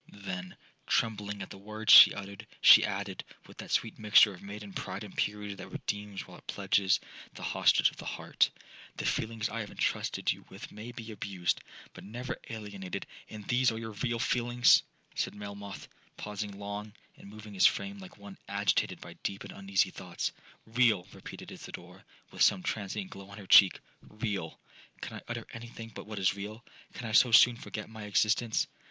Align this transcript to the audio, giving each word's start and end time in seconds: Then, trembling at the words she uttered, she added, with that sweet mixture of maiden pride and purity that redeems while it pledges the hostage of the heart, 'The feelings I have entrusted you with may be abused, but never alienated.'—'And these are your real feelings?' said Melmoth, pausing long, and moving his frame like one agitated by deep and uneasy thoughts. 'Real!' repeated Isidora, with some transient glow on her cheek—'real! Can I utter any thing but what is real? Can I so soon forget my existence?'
Then, 0.25 0.57
trembling 0.87 1.43
at 1.43 1.51
the 1.51 1.59
words 1.59 1.93
she 1.93 2.11
uttered, 2.11 2.47
she 2.59 2.83
added, 2.83 3.23
with 3.45 3.57
that 3.59 3.69
sweet 3.69 3.99
mixture 3.99 4.33
of 4.33 4.41
maiden 4.41 4.73
pride 4.73 5.03
and 5.03 5.15
purity 5.15 5.53
that 5.53 5.69
redeems 5.69 6.25
while 6.27 6.39
it 6.39 6.47
pledges 6.47 6.99
the 7.35 7.43
hostage 7.43 7.91
of 7.91 7.97
the 7.97 8.05
heart, 8.05 8.49
'The 8.95 9.05
feelings 9.05 9.47
I 9.47 9.59
have 9.59 9.69
entrusted 9.69 10.31
you 10.31 10.43
with 10.49 10.71
may 10.71 10.91
be 10.91 11.11
abused, 11.11 11.61
but 11.93 12.03
never 12.03 12.35
alienated.'—'And 12.49 13.47
these 13.47 13.71
are 13.71 13.77
your 13.77 13.91
real 13.91 14.17
feelings?' 14.17 14.81
said 15.13 15.35
Melmoth, 15.35 15.87
pausing 16.17 16.57
long, 16.57 16.93
and 17.15 17.29
moving 17.29 17.53
his 17.53 17.67
frame 17.67 17.99
like 17.99 18.17
one 18.17 18.39
agitated 18.47 19.01
by 19.01 19.13
deep 19.21 19.43
and 19.43 19.51
uneasy 19.53 19.91
thoughts. 19.91 20.31
'Real!' 20.65 21.05
repeated 21.13 21.51
Isidora, 21.51 22.03
with 22.31 22.41
some 22.41 22.63
transient 22.63 23.11
glow 23.11 23.29
on 23.29 23.37
her 23.37 23.45
cheek—'real! 23.45 24.59
Can 25.01 25.17
I 25.17 25.21
utter 25.27 25.45
any 25.53 25.67
thing 25.67 25.91
but 25.93 26.07
what 26.07 26.17
is 26.17 26.35
real? 26.35 26.65
Can 26.93 27.07
I 27.07 27.11
so 27.11 27.31
soon 27.31 27.55
forget 27.55 27.87
my 27.87 28.05
existence?' 28.05 28.65